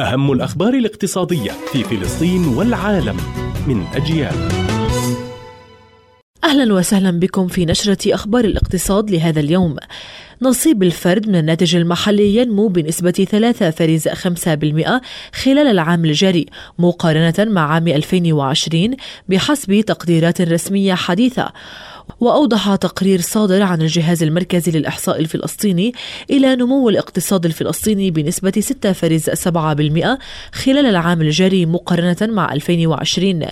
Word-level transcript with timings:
أهم 0.00 0.32
الأخبار 0.32 0.74
الاقتصادية 0.74 1.52
في 1.72 1.84
فلسطين 1.84 2.44
والعالم 2.46 3.16
من 3.66 3.84
أجيال. 3.94 4.34
أهلا 6.44 6.74
وسهلا 6.74 7.10
بكم 7.10 7.48
في 7.48 7.64
نشرة 7.66 8.14
أخبار 8.14 8.44
الاقتصاد 8.44 9.10
لهذا 9.10 9.40
اليوم. 9.40 9.76
نصيب 10.42 10.82
الفرد 10.82 11.28
من 11.28 11.36
الناتج 11.36 11.76
المحلي 11.76 12.36
ينمو 12.36 12.68
بنسبة 12.68 13.26
3.5% 13.30 15.00
خلال 15.42 15.66
العام 15.66 16.04
الجاري 16.04 16.46
مقارنة 16.78 17.34
مع 17.38 17.74
عام 17.74 17.88
2020 17.88 18.96
بحسب 19.28 19.80
تقديرات 19.80 20.40
رسمية 20.40 20.94
حديثة. 20.94 21.52
وأوضح 22.20 22.74
تقرير 22.74 23.20
صادر 23.20 23.62
عن 23.62 23.82
الجهاز 23.82 24.22
المركزي 24.22 24.72
للإحصاء 24.72 25.20
الفلسطيني 25.20 25.92
إلى 26.30 26.56
نمو 26.56 26.88
الاقتصاد 26.88 27.46
الفلسطيني 27.46 28.10
بنسبة 28.10 28.52
6.7% 28.86 30.18
خلال 30.52 30.86
العام 30.86 31.20
الجاري 31.22 31.66
مقارنة 31.66 32.16
مع 32.22 32.52
2020 32.52 33.42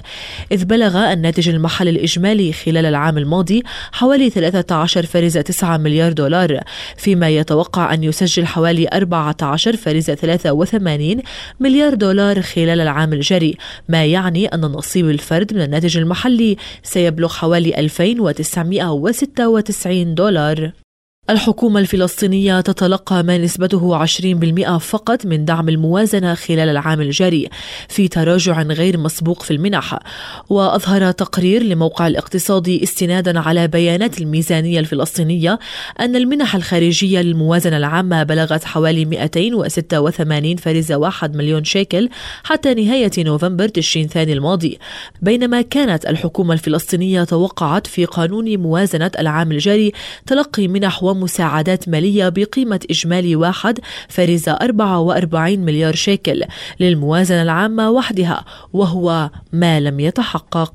إذ 0.52 0.64
بلغ 0.64 1.12
الناتج 1.12 1.48
المحلي 1.48 1.90
الإجمالي 1.90 2.52
خلال 2.52 2.86
العام 2.86 3.18
الماضي 3.18 3.62
حوالي 3.92 4.30
13.9 4.30 5.64
مليار 5.64 6.12
دولار. 6.12 6.60
فيما 6.96 7.28
يتوقع 7.28 7.94
أن 7.94 8.04
يسجل 8.04 8.46
حوالي 8.46 8.86
14.83 11.18 11.22
مليار 11.60 11.94
دولار 11.94 12.42
خلال 12.42 12.80
العام 12.80 13.12
الجاري 13.12 13.56
ما 13.88 14.04
يعني 14.04 14.46
أن 14.46 14.60
نصيب 14.60 15.10
الفرد 15.10 15.54
من 15.54 15.62
الناتج 15.62 15.98
المحلي. 15.98 16.56
سيبلغ 16.82 17.28
حوالي 17.28 17.78
2900 17.78 18.32
996 18.32 20.14
دولار. 20.14 20.72
الحكومة 21.30 21.80
الفلسطينية 21.80 22.60
تتلقى 22.60 23.22
ما 23.22 23.38
نسبته 23.38 24.06
20% 24.06 24.78
فقط 24.78 25.26
من 25.26 25.44
دعم 25.44 25.68
الموازنة 25.68 26.34
خلال 26.34 26.68
العام 26.68 27.00
الجاري 27.00 27.48
في 27.88 28.08
تراجع 28.08 28.62
غير 28.62 28.98
مسبوق 28.98 29.42
في 29.42 29.50
المنح. 29.50 29.98
وأظهر 30.48 31.10
تقرير 31.10 31.62
لموقع 31.62 32.06
الاقتصادي 32.06 32.82
استنادا 32.82 33.40
على 33.40 33.68
بيانات 33.68 34.20
الميزانية 34.20 34.80
الفلسطينية 34.80 35.58
أن 36.00 36.16
المنح 36.16 36.54
الخارجية 36.54 37.20
للموازنة 37.20 37.76
العامة 37.76 38.22
بلغت 38.22 38.64
حوالي 38.64 39.04
286.1 39.04 41.36
مليون 41.36 41.64
شيكل 41.64 42.08
حتى 42.44 42.74
نهاية 42.74 43.10
نوفمبر 43.18 43.68
تشرين 43.68 44.08
ثاني 44.08 44.32
الماضي. 44.32 44.78
بينما 45.22 45.62
كانت 45.62 46.06
الحكومة 46.06 46.54
الفلسطينية 46.54 47.24
توقعت 47.24 47.86
في 47.86 48.04
قانون 48.04 48.58
موازنة 48.58 49.10
العام 49.18 49.52
الجاري 49.52 49.92
تلقي 50.26 50.68
منح 50.68 51.02
ومساعدات 51.18 51.88
مالية 51.88 52.28
بقيمة 52.28 52.80
إجمالي 52.90 53.36
واحد 53.36 53.78
فرز 54.08 54.48
44 54.48 55.58
مليار 55.58 55.94
شيكل 55.94 56.44
للموازنة 56.80 57.42
العامة 57.42 57.90
وحدها 57.90 58.44
وهو 58.72 59.30
ما 59.52 59.80
لم 59.80 60.00
يتحقق. 60.00 60.74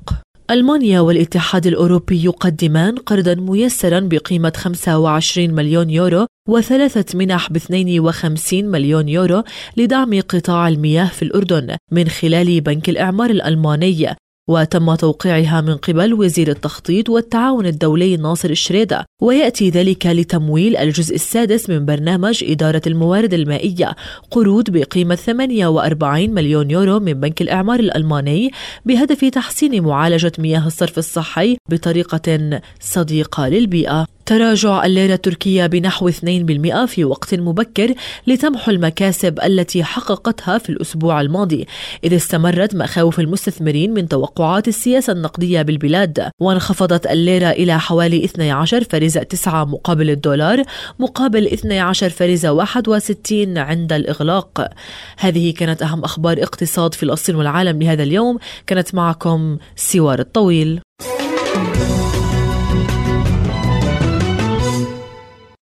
ألمانيا 0.50 1.00
والاتحاد 1.00 1.66
الأوروبي 1.66 2.24
يقدمان 2.24 2.96
قرضا 2.96 3.34
ميسرا 3.34 4.00
بقيمة 4.00 4.52
25 4.56 5.50
مليون 5.50 5.90
يورو 5.90 6.26
وثلاثة 6.48 7.18
منح 7.18 7.52
ب 7.52 7.56
52 7.56 8.64
مليون 8.64 9.08
يورو 9.08 9.42
لدعم 9.76 10.20
قطاع 10.20 10.68
المياه 10.68 11.06
في 11.06 11.22
الأردن 11.22 11.76
من 11.92 12.08
خلال 12.08 12.60
بنك 12.60 12.88
الإعمار 12.88 13.30
الألماني. 13.30 14.16
وتم 14.48 14.94
توقيعها 14.94 15.60
من 15.60 15.76
قبل 15.76 16.14
وزير 16.14 16.48
التخطيط 16.48 17.10
والتعاون 17.10 17.66
الدولي 17.66 18.16
ناصر 18.16 18.50
الشريدة 18.50 19.04
ويأتي 19.22 19.70
ذلك 19.70 20.06
لتمويل 20.06 20.76
الجزء 20.76 21.14
السادس 21.14 21.70
من 21.70 21.84
برنامج 21.86 22.44
إدارة 22.44 22.82
الموارد 22.86 23.34
المائية 23.34 23.96
قروض 24.30 24.70
بقيمة 24.70 25.14
48 25.14 26.30
مليون 26.30 26.70
يورو 26.70 27.00
من 27.00 27.12
بنك 27.12 27.42
الإعمار 27.42 27.80
الألماني 27.80 28.50
بهدف 28.86 29.24
تحسين 29.24 29.82
معالجة 29.82 30.32
مياه 30.38 30.66
الصرف 30.66 30.98
الصحي 30.98 31.56
بطريقة 31.70 32.60
صديقة 32.80 33.48
للبيئة. 33.48 34.13
تراجع 34.26 34.84
الليرة 34.84 35.14
التركية 35.14 35.66
بنحو 35.66 36.10
2% 36.10 36.84
في 36.86 37.04
وقت 37.04 37.34
مبكر 37.34 37.94
لتمحو 38.26 38.70
المكاسب 38.70 39.40
التي 39.44 39.84
حققتها 39.84 40.58
في 40.58 40.70
الأسبوع 40.70 41.20
الماضي. 41.20 41.66
إذ 42.04 42.16
استمرت 42.16 42.74
مخاوف 42.74 43.20
المستثمرين 43.20 43.94
من 43.94 44.08
توقعات 44.08 44.68
السياسة 44.68 45.12
النقدية 45.12 45.62
بالبلاد. 45.62 46.30
وانخفضت 46.40 47.06
الليرة 47.06 47.50
إلى 47.50 47.80
حوالي 47.80 48.24
12 48.24 48.84
فرز 48.84 49.18
9 49.18 49.64
مقابل 49.64 50.10
الدولار 50.10 50.62
مقابل 50.98 51.46
12 51.46 52.10
فرز 52.10 52.46
61 52.46 53.58
عند 53.58 53.92
الإغلاق. 53.92 54.68
هذه 55.18 55.52
كانت 55.52 55.82
أهم 55.82 56.04
أخبار 56.04 56.42
اقتصاد 56.42 56.94
فلسطين 56.94 57.36
والعالم 57.36 57.82
لهذا 57.82 58.02
اليوم. 58.02 58.38
كانت 58.66 58.94
معكم 58.94 59.58
سوار 59.76 60.18
الطويل. 60.18 60.80